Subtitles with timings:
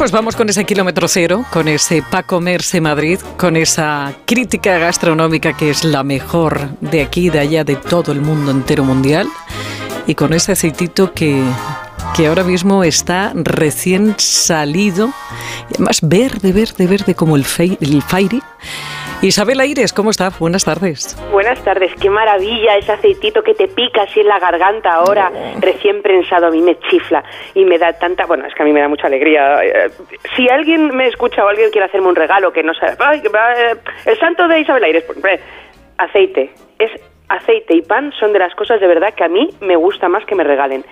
[0.00, 5.52] pues vamos con ese kilómetro cero, con ese pa comerse Madrid, con esa crítica gastronómica
[5.52, 9.28] que es la mejor de aquí, de allá, de todo el mundo entero mundial,
[10.06, 11.44] y con ese aceitito que,
[12.16, 15.12] que ahora mismo está recién salido,
[15.68, 18.42] y además verde, verde, verde como el, fei, el Fairy.
[19.22, 20.30] Isabel Aires, ¿cómo está?
[20.38, 21.14] Buenas tardes.
[21.30, 25.30] Buenas tardes, qué maravilla ese aceitito que te pica así en la garganta ahora,
[25.60, 27.22] recién prensado, a mí me chifla
[27.54, 29.62] y me da tanta, bueno, es que a mí me da mucha alegría.
[29.62, 29.90] Eh,
[30.36, 33.76] Si alguien me escucha o alguien quiere hacerme un regalo que no sabe, "Ay, eh,
[34.06, 35.38] el santo de Isabel Aires, pues,
[35.98, 36.90] aceite, es
[37.28, 40.24] aceite y pan son de las cosas de verdad que a mí me gusta más
[40.24, 40.82] que me regalen.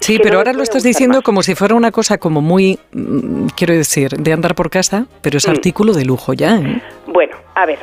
[0.00, 1.24] Sí, pero no ahora lo estás diciendo más.
[1.24, 5.38] como si fuera una cosa como muy, mm, quiero decir, de andar por casa, pero
[5.38, 5.52] es Mm.
[5.52, 6.80] artículo de lujo ya, ¿eh?
[7.06, 7.78] Bueno, a ver.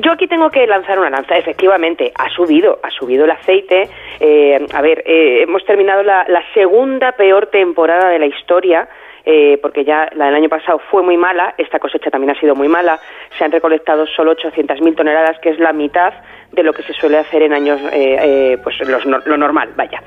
[0.00, 1.36] Yo aquí tengo que lanzar una lanza.
[1.36, 3.88] Efectivamente, ha subido, ha subido el aceite.
[4.20, 8.88] Eh, a ver, eh, hemos terminado la, la segunda peor temporada de la historia.
[9.30, 12.54] eh, porque ya la del año pasado fue muy mala, esta cosecha también ha sido
[12.54, 12.98] muy mala,
[13.36, 16.14] se han recolectado solo 800.000 toneladas, que es la mitad
[16.52, 20.00] de lo que se suele hacer en años, eh, eh, pues no- lo normal, vaya.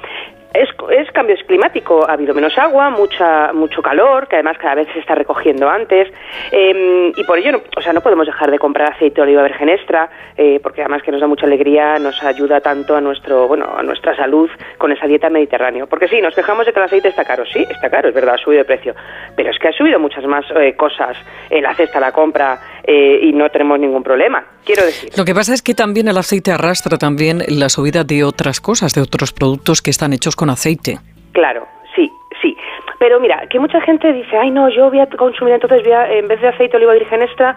[0.53, 4.87] Es, es cambio climático, ha habido menos agua, mucha, mucho calor, que además cada vez
[4.93, 6.11] se está recogiendo antes,
[6.51, 9.43] eh, y por ello, no, o sea, no podemos dejar de comprar aceite de oliva
[9.43, 13.47] virgen extra, eh, porque además que nos da mucha alegría, nos ayuda tanto a nuestro,
[13.47, 15.85] bueno, a nuestra salud con esa dieta mediterránea.
[15.85, 18.35] Porque sí, nos quejamos de que el aceite está caro, sí, está caro, es verdad,
[18.35, 18.93] ha subido de precio,
[19.35, 21.17] pero es que ha subido muchas más eh, cosas.
[21.49, 24.43] En la cesta, la compra, eh, y no tenemos ningún problema.
[24.65, 28.23] Quiero decir, Lo que pasa es que también el aceite arrastra también la subida de
[28.23, 30.97] otras cosas, de otros productos que están hechos con aceite.
[31.33, 32.09] Claro, sí,
[32.41, 32.55] sí.
[32.99, 36.11] Pero mira, que mucha gente dice, ay no, yo voy a consumir entonces, voy a-
[36.11, 37.55] en vez de aceite de oliva virgen extra,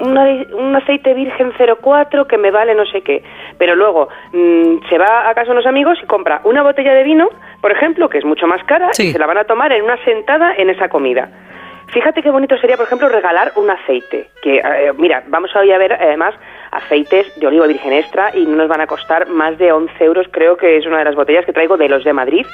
[0.00, 0.24] una-
[0.56, 3.22] un aceite virgen 04 que me vale no sé qué.
[3.58, 7.28] Pero luego mm, se va a casa unos amigos y compra una botella de vino,
[7.60, 9.08] por ejemplo, que es mucho más cara, Sí.
[9.08, 11.28] y se la van a tomar en una sentada en esa comida.
[11.88, 14.28] Fíjate qué bonito sería, por ejemplo, regalar un aceite.
[14.42, 16.34] Que, eh, mira, vamos hoy a ver además
[16.72, 20.26] aceites de oliva virgen extra y no nos van a costar más de 11 euros,
[20.30, 22.44] creo que es una de las botellas que traigo de los de Madrid.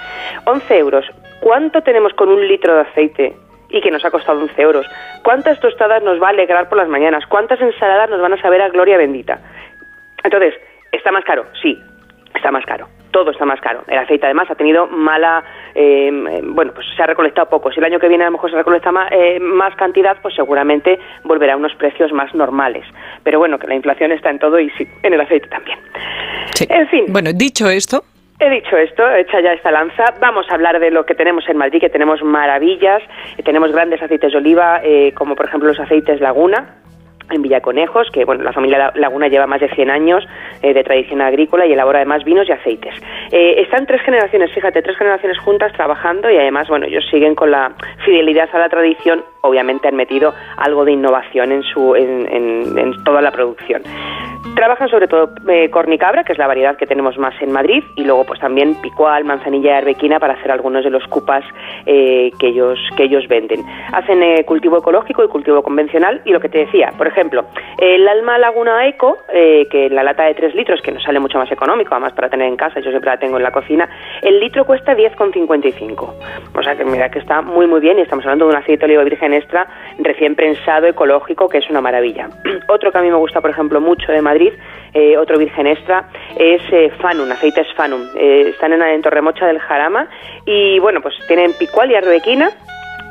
[0.44, 1.06] 11 euros.
[1.40, 3.36] ¿Cuánto tenemos con un litro de aceite?
[3.70, 4.86] Y que nos ha costado 11 euros.
[5.24, 7.24] ¿Cuántas tostadas nos va a alegrar por las mañanas?
[7.26, 9.40] ¿Cuántas ensaladas nos van a saber a gloria bendita?
[10.22, 10.54] Entonces,
[10.92, 11.46] ¿está más caro?
[11.62, 11.80] Sí,
[12.34, 12.86] está más caro.
[13.12, 13.84] Todo está más caro.
[13.86, 16.10] El aceite además ha tenido mala, eh,
[16.42, 17.70] bueno, pues se ha recolectado poco.
[17.70, 20.34] Si el año que viene a lo mejor se recolecta más, eh, más cantidad, pues
[20.34, 22.84] seguramente volverá a unos precios más normales.
[23.22, 25.78] Pero bueno, que la inflación está en todo y sí, en el aceite también.
[26.54, 26.66] Sí.
[26.68, 27.04] En fin.
[27.08, 28.02] Bueno, dicho esto,
[28.42, 31.56] He dicho esto, hecha ya esta lanza, vamos a hablar de lo que tenemos en
[31.58, 33.00] Madrid, que tenemos maravillas,
[33.44, 36.81] tenemos grandes aceites de oliva, eh, como por ejemplo los aceites Laguna,
[37.30, 40.26] en Villaconejos, que bueno, la familia La- Laguna lleva más de 100 años
[40.62, 42.94] eh, de tradición agrícola y elabora además vinos y aceites.
[43.30, 47.50] Eh, están tres generaciones, fíjate, tres generaciones juntas trabajando y además, bueno, ellos siguen con
[47.50, 47.72] la
[48.04, 53.20] fidelidad a la tradición, obviamente han metido algo de innovación en, su, en- en toda
[53.22, 53.82] la producción.
[54.54, 58.04] Trabajan sobre todo eh, cornicabra, que es la variedad que tenemos más en Madrid, y
[58.04, 61.44] luego pues también picual, manzanilla y arbequina para hacer algunos de los cupas
[61.86, 63.64] eh, que ellos que ellos venden.
[63.92, 67.44] Hacen eh, cultivo ecológico y cultivo convencional y lo que te decía, por ejemplo,
[67.78, 71.38] el Alma Laguna Eco, eh, que la lata de 3 litros, que nos sale mucho
[71.38, 73.88] más económico, además para tener en casa, yo siempre la tengo en la cocina,
[74.22, 76.14] el litro cuesta 10,55.
[76.54, 78.86] O sea que mira que está muy muy bien y estamos hablando de un aceite
[78.86, 79.66] de oliva virgen extra
[79.98, 82.28] recién prensado, ecológico, que es una maravilla.
[82.68, 84.51] Otro que a mí me gusta, por ejemplo, mucho de Madrid,
[84.94, 88.02] eh, otro virgen extra, es eh, Fanum, aceites Fanum.
[88.16, 90.08] Eh, están en, en Torremocha del Jarama
[90.44, 92.50] y bueno, pues tienen picual y arbequina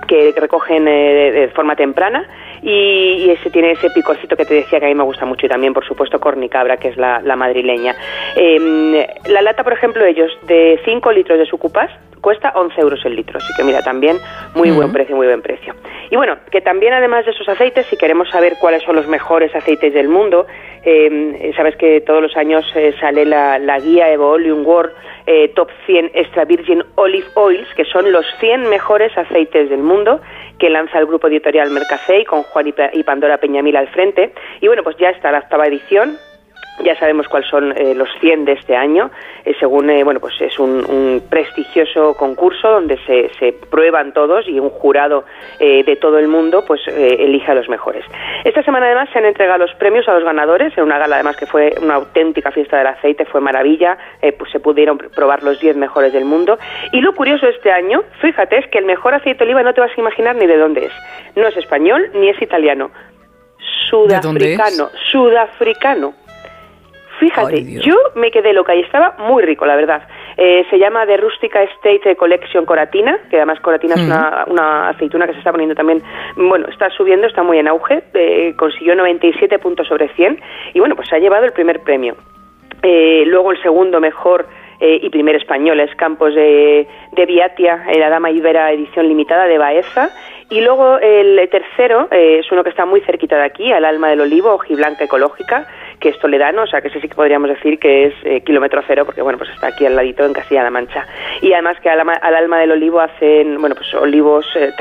[0.08, 2.26] que recogen eh, de, forma temprana
[2.62, 5.50] y, ese tiene ese picocito que te decía que a mí me gusta mucho y
[5.50, 7.96] también por supuesto cornicabra que es la, madrileña
[8.36, 11.90] Eh, la lata por ejemplo ellos de 5 litros de sucupas
[12.22, 14.18] cuesta 11 euros el litro así que mira también
[14.56, 15.74] muy buen precio muy buen precio
[16.10, 19.54] y bueno que también además de esos aceites si queremos saber cuáles son los mejores
[19.56, 20.46] aceites del mundo
[20.84, 24.94] eh, sabes que todos los años eh, sale la, la guía Evolution World
[25.26, 30.20] eh, Top 100 Extra Virgin Olive Oils, que son los 100 mejores aceites del mundo
[30.58, 34.34] que lanza el grupo editorial Mercasei con Juan y y Pandora Peñamil al frente.
[34.60, 36.18] Y bueno, pues ya está la octava edición.
[36.84, 39.12] Ya sabemos cuáles son eh, los 100 de este año,
[39.46, 44.48] eh, según, eh, bueno, pues es un, un prestigioso concurso donde se, se prueban todos
[44.48, 45.24] y un jurado
[45.60, 48.06] eh, de todo el mundo pues eh, elige a los mejores.
[48.44, 51.38] Esta semana además se han entregado los premios a los ganadores en una gala además
[51.38, 55.44] que fue una auténtica fiesta del aceite, fue maravilla, eh, pues se pudieron pr- probar
[55.44, 56.58] los 10 mejores del mundo.
[56.92, 59.82] Y lo curioso este año, fíjate, es que el mejor aceite de oliva no te
[59.82, 60.94] vas a imaginar ni de dónde es.
[61.36, 62.92] No es español ni es italiano.
[64.08, 64.58] ¿De dónde es?
[64.58, 66.14] Sudafricano, sudafricano.
[67.22, 70.02] Fíjate, Ay, yo me quedé loca y estaba muy rico, la verdad.
[70.38, 74.02] Eh, se llama The Rustica Estate Collection Coratina, que además Coratina es
[74.48, 76.02] una, aceituna que se está poniendo también,
[76.36, 80.42] bueno, está subiendo, está muy en auge, eh, consiguió 97 puntos sobre 100
[80.74, 82.16] y bueno, pues se ha llevado el primer premio.
[82.82, 84.48] Eh, luego el segundo mejor
[84.84, 90.10] y primer español es Campos de, de Viatia, la Dama Ibera edición limitada de Baeza
[90.50, 94.22] y luego el tercero es uno que está muy cerquita de aquí, al Alma del
[94.22, 95.68] Olivo, hojiblanca ecológica,
[96.02, 98.82] que es toledano, o sea que ese sí que podríamos decir que es eh, kilómetro
[98.86, 101.06] cero, porque bueno, pues está aquí al ladito en Castilla-La Mancha.
[101.42, 104.72] Y además que al, alma del olivo hacen, bueno, pues olivos, eh,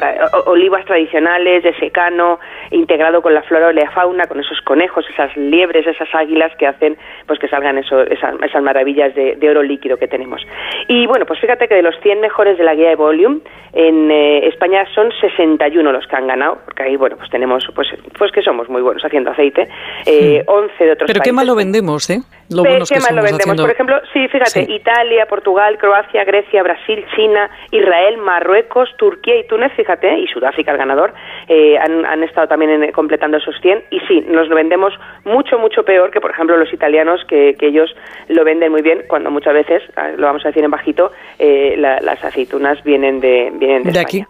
[0.46, 2.40] olivas tradicionales de secano,
[2.70, 6.66] integrado con la flora y la fauna, con esos conejos, esas liebres, esas águilas que
[6.66, 6.96] hacen
[7.26, 10.40] pues que salgan eso, esas, maravillas de, oro líquido que tenemos.
[10.88, 13.40] Y bueno, pues fíjate que de los 100 mejores de la guía de Volume,
[13.72, 17.88] en eh, España son 61 los que han ganado, porque ahí, bueno, pues tenemos, pues,
[18.18, 19.68] pues que somos muy buenos haciendo aceite,
[20.46, 22.20] 11 de otros pero qué mal lo vendemos, ¿eh?
[22.48, 23.56] Lo qué mal lo vendemos.
[23.56, 29.72] Por ejemplo, sí, fíjate, Italia, Portugal, Croacia, Grecia, Brasil, China, Israel, Marruecos, Turquía y Túnez,
[29.76, 31.14] fíjate, y Sudáfrica, el ganador,
[31.48, 33.84] eh, han, estado también completando esos 100.
[33.90, 34.92] Y sí, nos lo vendemos
[35.24, 37.94] mucho, mucho peor que, por ejemplo, los italianos, que, ellos
[38.28, 41.74] lo venden muy bien, cuando muchas veces, ah, lo vamos a decir en bajito, eh,
[41.76, 44.24] las aceitunas vienen de, vienen de, aquí.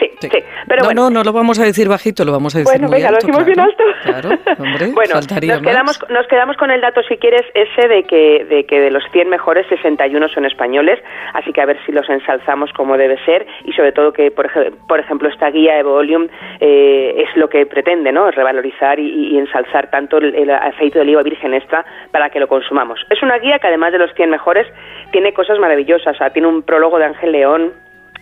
[0.00, 0.28] Sí, sí,
[0.66, 1.02] Pero no, bueno.
[1.02, 3.26] no, no lo vamos a decir bajito, lo vamos a decir bueno, muy venga, alto.
[3.26, 3.84] lo decimos bien alto.
[4.02, 8.46] Claro, hombre, bueno, nos quedamos, nos quedamos con el dato, si quieres, ese de que,
[8.48, 10.98] de que de los 100 mejores, 61 son españoles,
[11.34, 14.50] así que a ver si los ensalzamos como debe ser y sobre todo que, por,
[14.88, 16.28] por ejemplo, esta guía Evolium
[16.60, 18.30] eh, es lo que pretende, ¿no?
[18.30, 23.00] Revalorizar y, ensalzar tanto el, aceite de oliva virgen extra para que lo consumamos.
[23.10, 24.66] Es una guía que además de los 100 mejores
[25.12, 27.72] tiene cosas maravillosas, o sea, tiene un prólogo de Ángel León,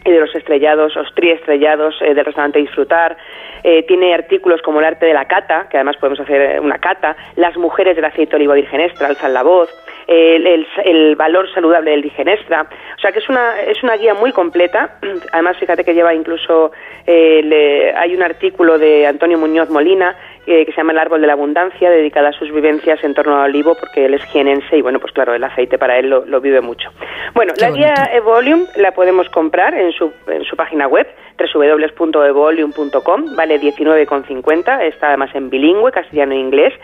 [0.04, 3.16] y de los estrellados, los triestrellados eh, del restaurante Disfrutar.
[3.62, 6.78] Eh, tiene artículos como el arte de la cata, que además podemos hacer eh, una
[6.78, 9.68] cata, las mujeres del aceite de oliva virgen extra, alzan la voz,
[10.06, 12.62] el, valor saludable del virgen extra.
[12.62, 14.98] O sea que es una, es una guía muy completa.
[15.32, 16.72] Además, fíjate que lleva incluso,
[17.06, 21.90] hay un artículo de Antonio Muñoz Molina que se llama El Árbol de la Abundancia,
[21.90, 25.12] dedicada a sus vivencias en torno al olivo, porque él es jienense y, bueno, pues
[25.12, 26.90] claro, el aceite para él lo, vive mucho.
[27.34, 31.06] Bueno, la guía Evolium la podemos comprar en su, en su página web,
[31.38, 36.74] www.evolium.com, vale 19,50, está además en bilingüe, castellano e inglés,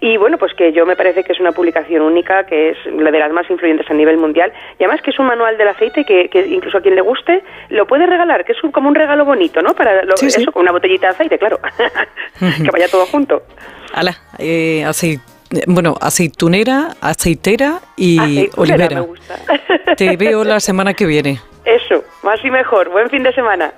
[0.00, 3.10] y bueno, pues que yo me parece que es una publicación única, que es la
[3.10, 6.04] de las más influyentes a nivel mundial, y además que es un manual del aceite
[6.04, 9.24] que, que incluso a quien le guste lo puede regalar, que es como un regalo
[9.24, 9.74] bonito, ¿no?
[9.74, 11.58] Para eso, con una botellita de aceite, claro,
[12.38, 13.42] que vaya todo junto.
[13.92, 14.84] Ala, eh,
[15.66, 19.04] bueno, aceitunera, aceitera y olivera.
[19.96, 21.38] Te veo la semana que viene.
[21.64, 22.90] Eso, más y mejor.
[22.90, 23.72] Buen fin de semana.